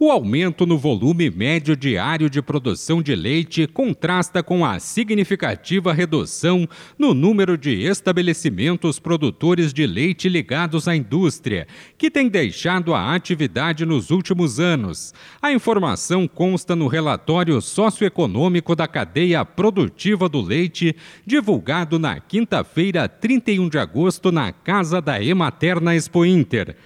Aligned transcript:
O 0.00 0.12
aumento 0.12 0.64
no 0.64 0.78
volume 0.78 1.28
médio 1.28 1.76
diário 1.76 2.30
de 2.30 2.40
produção 2.40 3.02
de 3.02 3.16
leite 3.16 3.66
contrasta 3.66 4.44
com 4.44 4.64
a 4.64 4.78
significativa 4.78 5.92
redução 5.92 6.68
no 6.96 7.12
número 7.12 7.58
de 7.58 7.82
estabelecimentos 7.82 9.00
produtores 9.00 9.72
de 9.72 9.86
leite 9.88 10.28
ligados 10.28 10.86
à 10.86 10.94
indústria, 10.94 11.66
que 11.96 12.10
tem 12.10 12.28
deixado 12.28 12.94
a 12.94 13.12
atividade 13.12 13.84
nos 13.84 14.10
últimos 14.10 14.60
anos. 14.60 15.12
A 15.42 15.52
informação 15.52 16.28
consta 16.28 16.76
no 16.76 16.86
relatório 16.86 17.60
socioeconômico 17.60 18.76
da 18.76 18.86
cadeia 18.86 19.44
produtiva 19.44 20.28
do 20.28 20.40
leite, 20.40 20.94
divulgado 21.26 21.98
na 21.98 22.20
quinta-feira, 22.20 23.08
31 23.08 23.68
de 23.68 23.78
agosto, 23.78 24.30
na 24.30 24.52
Casa 24.52 25.02
da 25.02 25.20
Emater 25.20 25.80
na 25.80 25.96
Expo 25.96 26.24
Inter. 26.24 26.76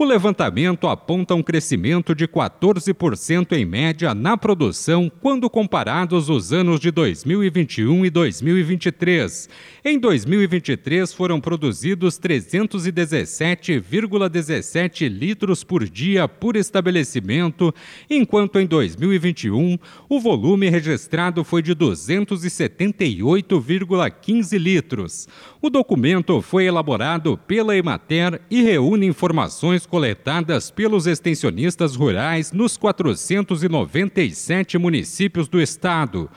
O 0.00 0.04
levantamento 0.06 0.88
aponta 0.88 1.34
um 1.34 1.42
crescimento 1.42 2.14
de 2.14 2.26
14% 2.26 3.52
em 3.52 3.66
média 3.66 4.14
na 4.14 4.34
produção 4.34 5.12
quando 5.20 5.50
comparados 5.50 6.30
os 6.30 6.54
anos 6.54 6.80
de 6.80 6.90
2021 6.90 8.06
e 8.06 8.08
2023. 8.08 9.50
Em 9.84 9.98
2023 9.98 11.12
foram 11.12 11.38
produzidos 11.38 12.18
317,17 12.18 15.06
litros 15.06 15.62
por 15.62 15.86
dia 15.86 16.26
por 16.26 16.56
estabelecimento, 16.56 17.74
enquanto 18.08 18.58
em 18.58 18.66
2021 18.66 19.78
o 20.08 20.18
volume 20.18 20.70
registrado 20.70 21.44
foi 21.44 21.60
de 21.60 21.76
278,15 21.76 24.56
litros. 24.56 25.28
O 25.60 25.68
documento 25.68 26.40
foi 26.40 26.64
elaborado 26.64 27.38
pela 27.46 27.76
Emater 27.76 28.40
e 28.50 28.62
reúne 28.62 29.06
informações 29.06 29.89
coletadas 29.90 30.70
pelos 30.70 31.08
extensionistas 31.08 31.96
rurais 31.96 32.52
nos 32.52 32.76
497 32.76 34.78
municípios 34.78 35.48
do 35.48 35.60
estado. 35.60 36.30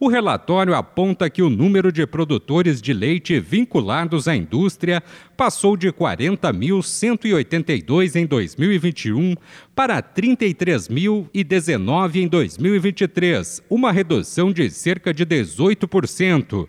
O 0.00 0.08
relatório 0.08 0.74
aponta 0.74 1.30
que 1.30 1.40
o 1.40 1.48
número 1.48 1.92
de 1.92 2.04
produtores 2.06 2.82
de 2.82 2.92
leite 2.92 3.38
vinculados 3.38 4.26
à 4.26 4.34
indústria 4.34 5.00
passou 5.36 5.76
de 5.76 5.92
40.182 5.92 8.16
em 8.16 8.26
2021 8.26 9.36
para 9.74 10.02
33.019 10.02 12.16
em 12.16 12.26
2023, 12.26 13.62
uma 13.70 13.92
redução 13.92 14.52
de 14.52 14.68
cerca 14.68 15.14
de 15.14 15.24
18%. 15.24 16.66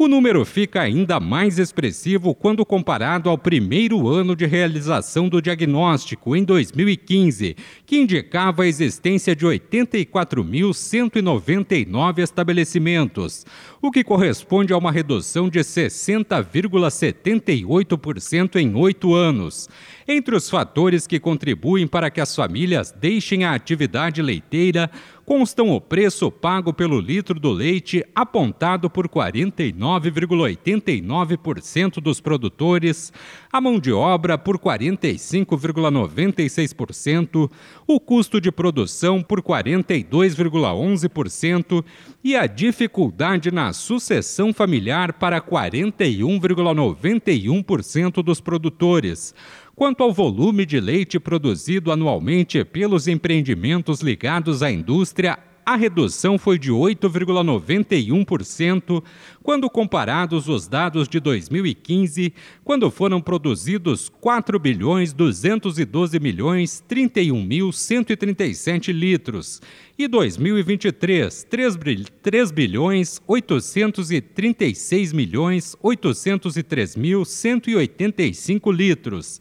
O 0.00 0.06
número 0.06 0.44
fica 0.44 0.80
ainda 0.80 1.18
mais 1.18 1.58
expressivo 1.58 2.32
quando 2.32 2.64
comparado 2.64 3.28
ao 3.28 3.36
primeiro 3.36 4.06
ano 4.06 4.36
de 4.36 4.46
realização 4.46 5.28
do 5.28 5.42
diagnóstico, 5.42 6.36
em 6.36 6.44
2015, 6.44 7.56
que 7.84 7.96
indicava 7.96 8.62
a 8.62 8.68
existência 8.68 9.34
de 9.34 9.44
84.199 9.44 12.20
estabelecimentos, 12.20 13.44
o 13.82 13.90
que 13.90 14.04
corresponde 14.04 14.72
a 14.72 14.78
uma 14.78 14.92
redução 14.92 15.48
de 15.48 15.58
60,78% 15.58 18.54
em 18.54 18.76
oito 18.76 19.16
anos. 19.16 19.68
Entre 20.06 20.36
os 20.36 20.48
fatores 20.48 21.08
que 21.08 21.18
contribuem 21.18 21.88
para 21.88 22.08
que 22.08 22.20
as 22.20 22.36
famílias 22.36 22.92
deixem 22.92 23.44
a 23.44 23.52
atividade 23.52 24.22
leiteira, 24.22 24.88
constam 25.28 25.70
o 25.72 25.78
preço 25.78 26.30
pago 26.30 26.72
pelo 26.72 26.98
litro 26.98 27.38
do 27.38 27.52
leite, 27.52 28.02
apontado 28.14 28.88
por 28.88 29.06
49,89% 29.06 32.00
dos 32.00 32.18
produtores, 32.18 33.12
a 33.52 33.60
mão 33.60 33.78
de 33.78 33.92
obra 33.92 34.38
por 34.38 34.58
45,96%, 34.58 37.50
o 37.86 38.00
custo 38.00 38.40
de 38.40 38.50
produção 38.50 39.22
por 39.22 39.42
42,11% 39.42 41.84
e 42.24 42.34
a 42.34 42.46
dificuldade 42.46 43.50
na 43.50 43.74
sucessão 43.74 44.54
familiar 44.54 45.12
para 45.12 45.42
41,91% 45.42 48.22
dos 48.22 48.40
produtores. 48.40 49.34
Quanto 49.78 50.02
ao 50.02 50.12
volume 50.12 50.66
de 50.66 50.80
leite 50.80 51.20
produzido 51.20 51.92
anualmente 51.92 52.64
pelos 52.64 53.06
empreendimentos 53.06 54.00
ligados 54.00 54.60
à 54.60 54.72
indústria, 54.72 55.38
a 55.68 55.76
redução 55.76 56.38
foi 56.38 56.58
de 56.58 56.72
8,91% 56.72 59.04
quando 59.42 59.68
comparados 59.68 60.48
os 60.48 60.66
dados 60.66 61.06
de 61.06 61.20
2015, 61.20 62.32
quando 62.64 62.90
foram 62.90 63.20
produzidos 63.20 64.08
4 64.08 64.58
bilhões 64.58 65.12
212 65.12 66.18
milhões 66.20 66.82
31 66.88 67.44
mil 67.44 67.70
137 67.70 68.94
litros, 68.94 69.60
e 69.98 70.08
2023, 70.08 71.44
3, 71.44 71.76
3 72.22 72.50
bilhões 72.50 73.20
836 73.26 75.12
milhões 75.12 75.76
803 75.82 76.96
mil 76.96 77.26
185 77.26 78.72
litros. 78.72 79.38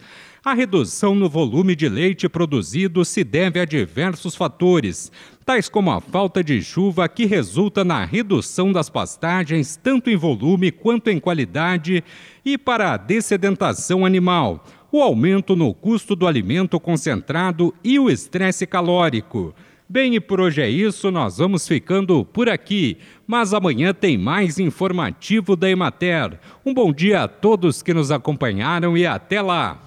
A 0.48 0.54
redução 0.54 1.14
no 1.14 1.28
volume 1.28 1.76
de 1.76 1.90
leite 1.90 2.30
produzido 2.30 3.04
se 3.04 3.22
deve 3.22 3.60
a 3.60 3.66
diversos 3.66 4.34
fatores, 4.34 5.12
tais 5.46 5.68
como 5.68 5.92
a 5.92 6.00
falta 6.00 6.42
de 6.42 6.62
chuva 6.62 7.10
que 7.10 7.26
resulta 7.26 7.84
na 7.84 8.06
redução 8.06 8.72
das 8.72 8.90
pastagens 8.90 9.76
tanto 9.76 10.10
em 10.10 10.16
volume 10.16 10.72
quanto 10.72 11.10
em 11.10 11.20
qualidade 11.20 12.02
e 12.46 12.58
para 12.58 12.94
a 12.94 12.96
dessedentação 12.96 14.06
animal, 14.06 14.64
o 14.90 15.02
aumento 15.02 15.54
no 15.54 15.74
custo 15.74 16.16
do 16.16 16.26
alimento 16.26 16.80
concentrado 16.80 17.74
e 17.84 18.00
o 18.00 18.10
estresse 18.10 18.66
calórico. 18.66 19.54
Bem, 19.90 20.16
e 20.16 20.22
por 20.22 20.40
hoje 20.40 20.62
é 20.62 20.70
isso, 20.70 21.12
nós 21.12 21.40
vamos 21.40 21.68
ficando 21.68 22.24
por 22.24 22.48
aqui. 22.48 22.98
Mas 23.28 23.54
amanhã 23.54 23.94
tem 23.94 24.18
mais 24.18 24.60
informativo 24.60 25.58
da 25.58 25.70
Emater. 25.70 26.40
Um 26.66 26.74
bom 26.74 26.94
dia 26.94 27.24
a 27.24 27.28
todos 27.28 27.82
que 27.82 27.94
nos 27.94 28.12
acompanharam 28.12 28.98
e 28.98 29.06
até 29.06 29.42
lá! 29.42 29.87